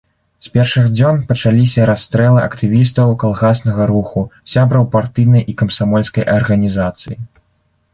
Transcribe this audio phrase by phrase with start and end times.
[0.45, 7.15] З першых дзён пачаліся расстрэлы актывістаў калгаснага руху, сябраў партыйнай і камсамольскай арганізацыі.